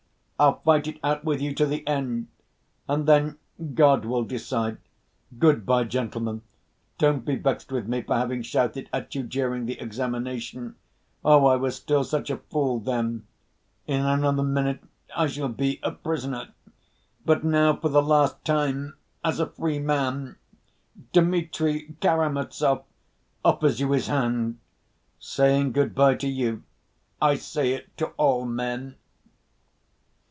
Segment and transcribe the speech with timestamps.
[0.41, 2.27] I'll fight it out with you to the end,
[2.89, 3.37] and then
[3.75, 4.77] God will decide.
[5.37, 6.41] Good‐by, gentlemen,
[6.97, 10.77] don't be vexed with me for having shouted at you during the examination.
[11.23, 13.27] Oh, I was still such a fool then....
[13.85, 14.81] In another minute
[15.15, 16.51] I shall be a prisoner,
[17.23, 20.37] but now, for the last time, as a free man,
[21.13, 22.83] Dmitri Karamazov
[23.45, 24.57] offers you his hand.
[25.19, 26.63] Saying good‐by to you,
[27.21, 28.95] I say it to all men."